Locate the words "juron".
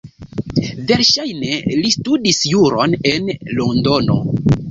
2.53-2.97